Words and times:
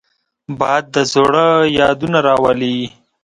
باد 0.59 0.83
د 0.93 0.95
زړه 1.13 1.47
یادونه 1.79 2.19
راولي 2.27 2.77